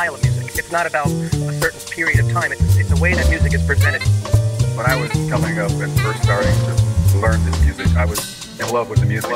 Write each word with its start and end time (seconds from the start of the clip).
style 0.00 0.14
of 0.14 0.22
music. 0.22 0.56
It's 0.56 0.72
not 0.72 0.86
about 0.86 1.08
a 1.08 1.60
certain 1.60 1.80
period 1.90 2.20
of 2.20 2.32
time. 2.32 2.52
It's, 2.52 2.76
it's 2.78 2.88
the 2.88 2.96
way 2.96 3.12
that 3.12 3.28
music 3.28 3.52
is 3.52 3.62
presented. 3.62 4.00
When 4.74 4.86
I 4.86 4.96
was 4.96 5.10
coming 5.28 5.58
up 5.58 5.70
and 5.72 5.92
first 6.00 6.22
starting 6.22 6.56
to 6.56 7.18
learn 7.18 7.44
this 7.44 7.60
music, 7.60 7.94
I 7.98 8.06
was 8.06 8.18
in 8.58 8.66
love 8.72 8.88
with 8.88 9.00
the 9.00 9.04
music. 9.04 9.30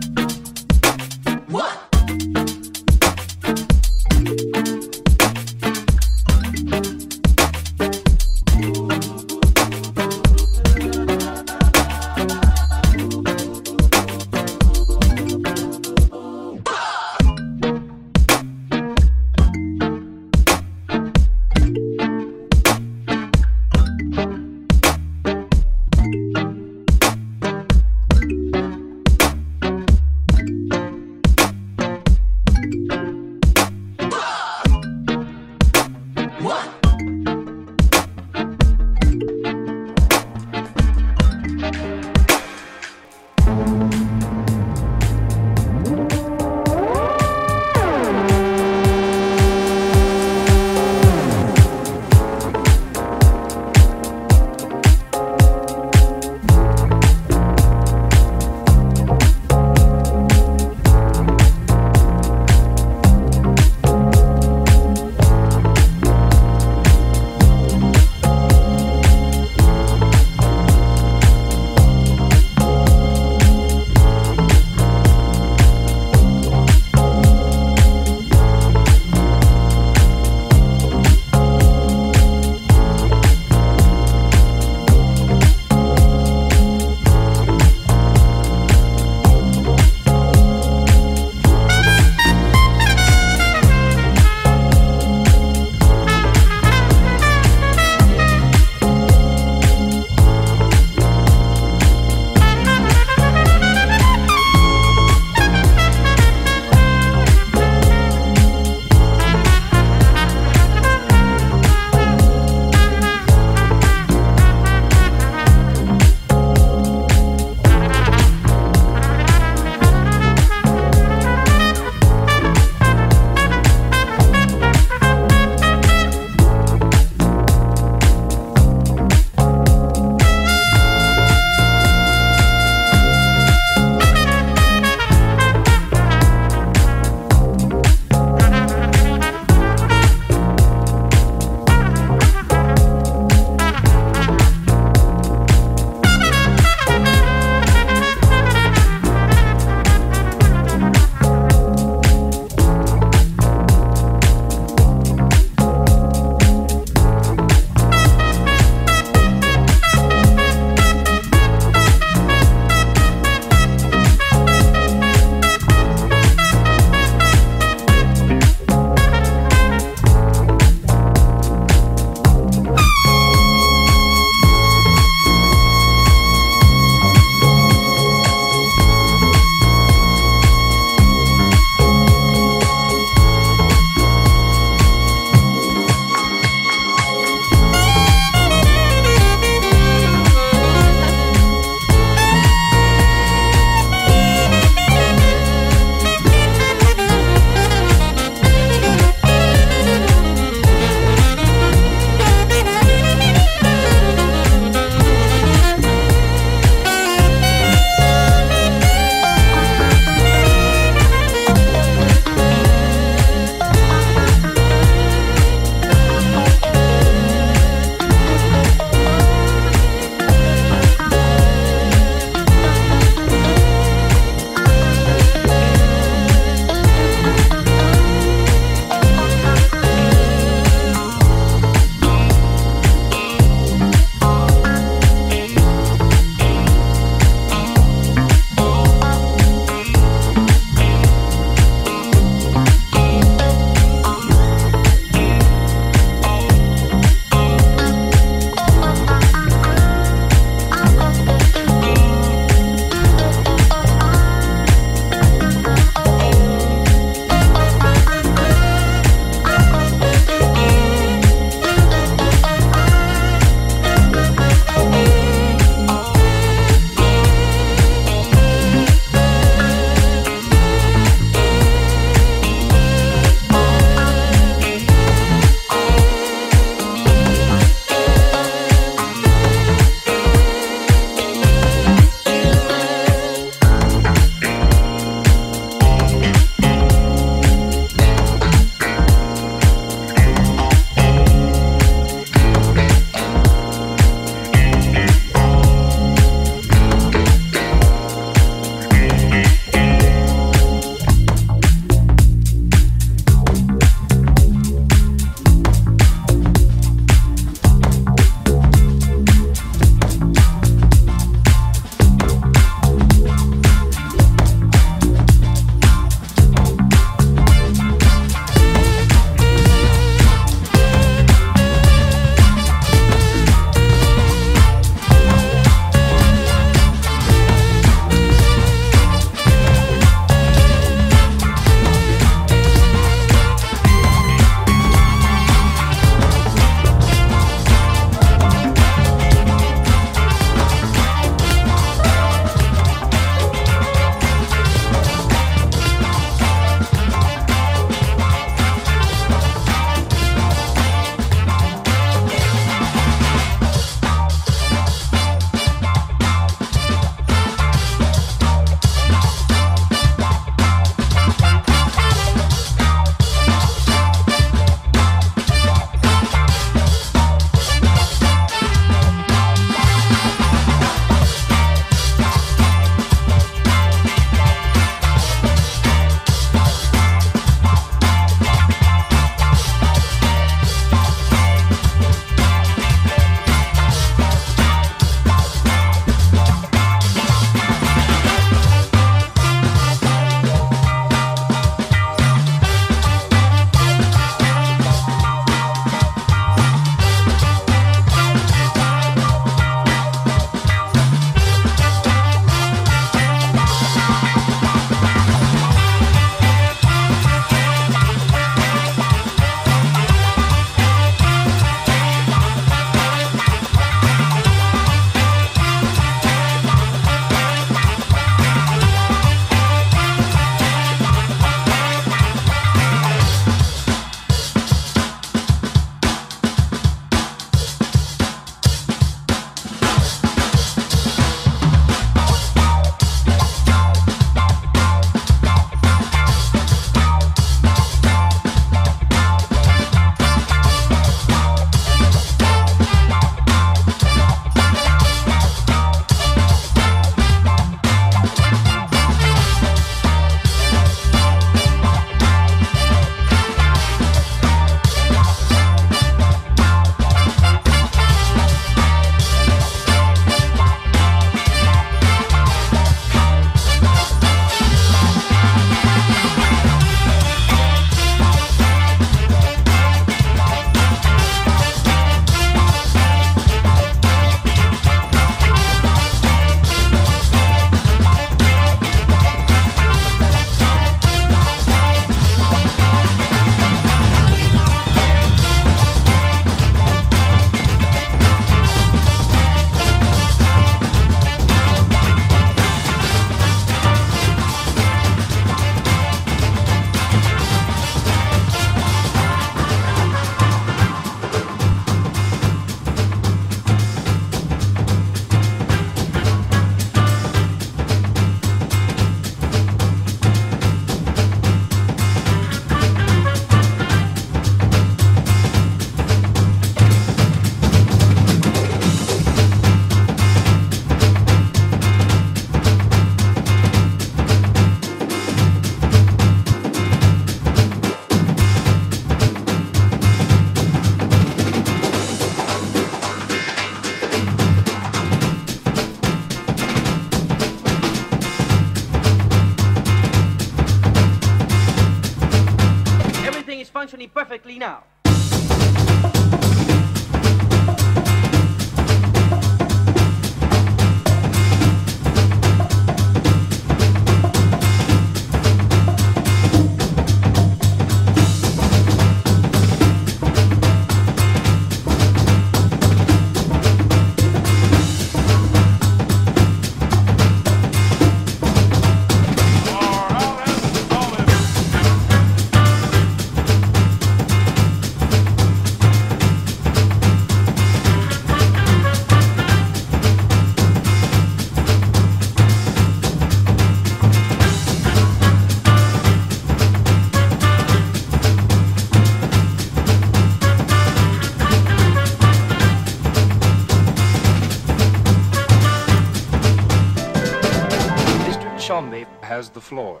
Has 599.20 599.50
the 599.50 599.60
floor. 599.60 600.00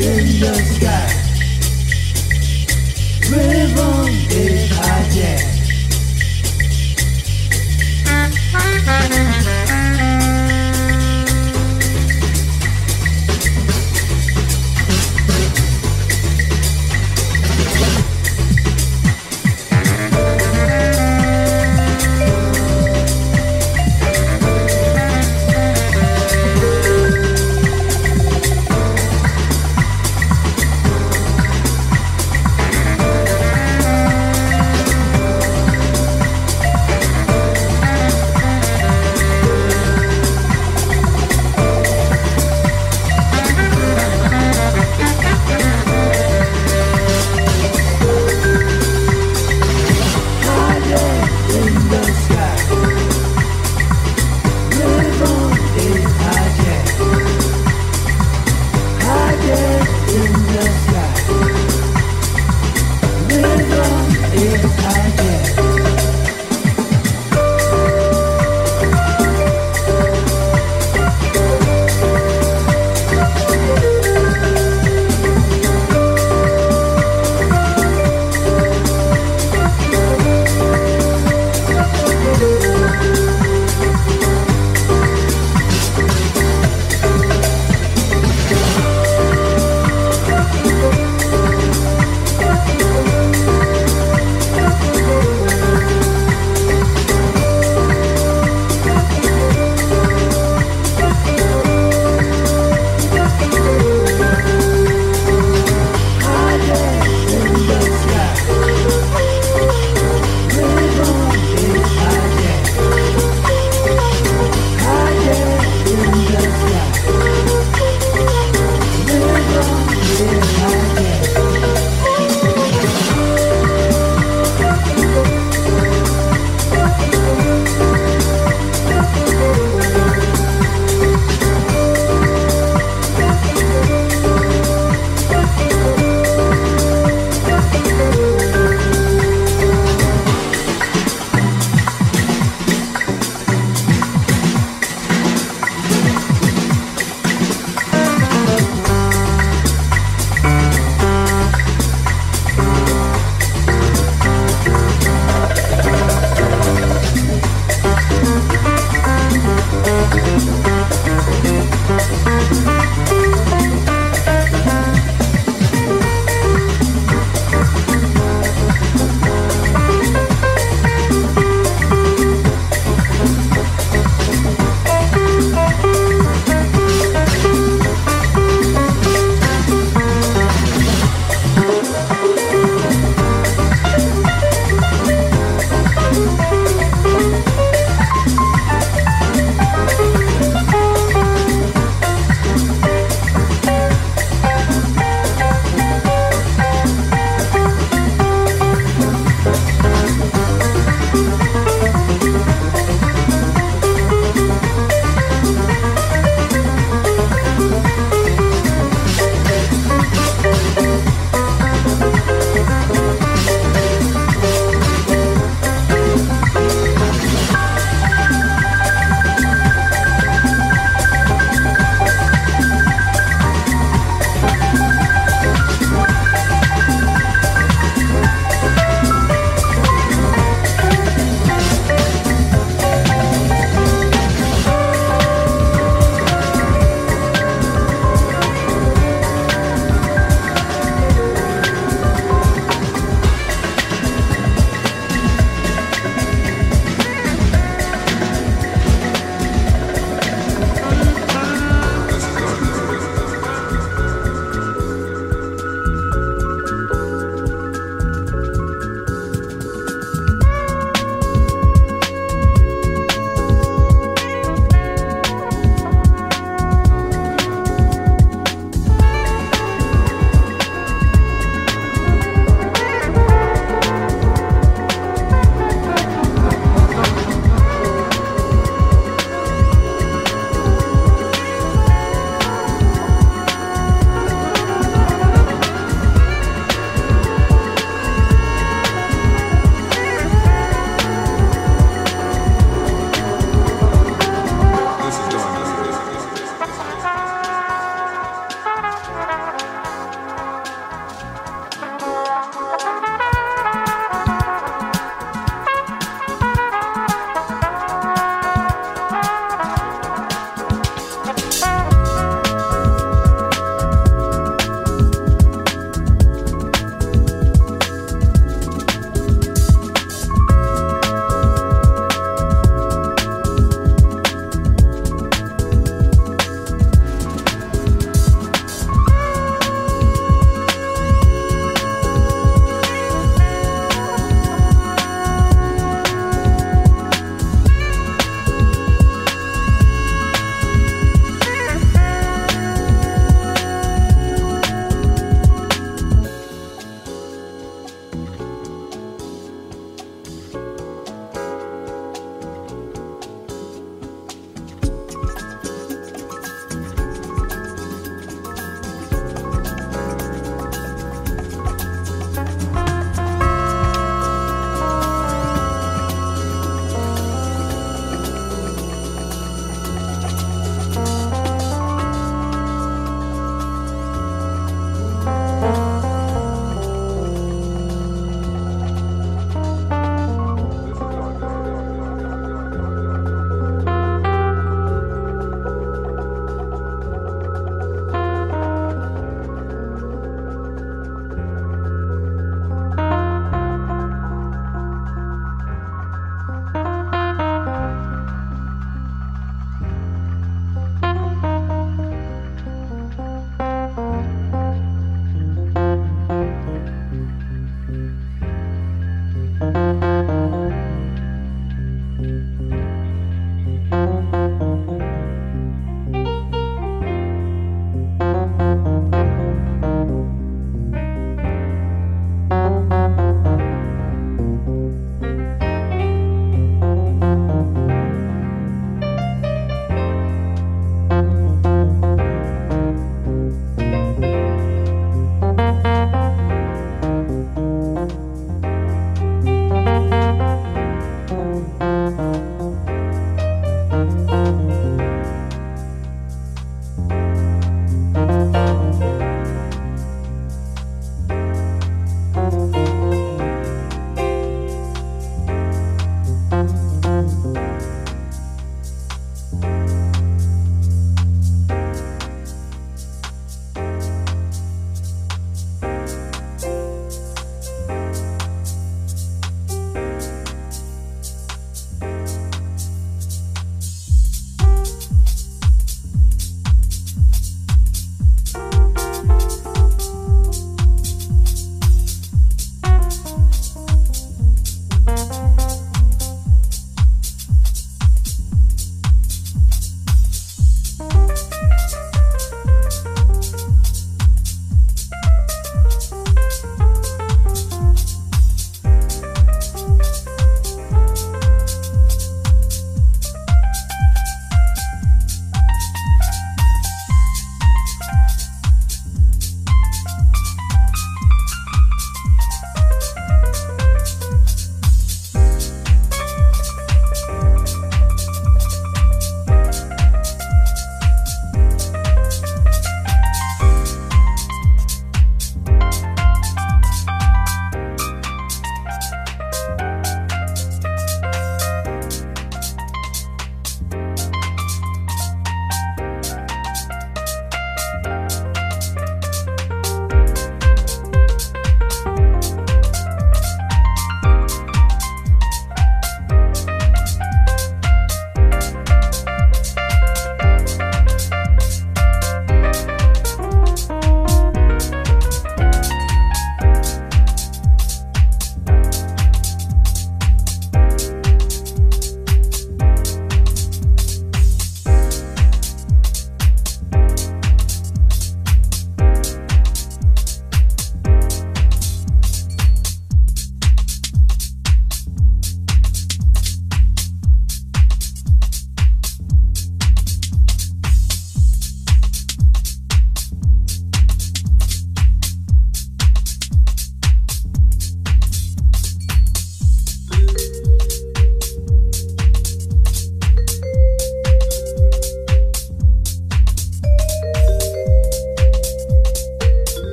in 0.00 0.40
the 0.40 0.54
sky. 0.54 1.16